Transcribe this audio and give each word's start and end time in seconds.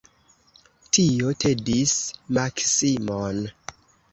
Tio 0.97 1.35
tedis 1.45 1.93
Maksimon. 2.39 3.47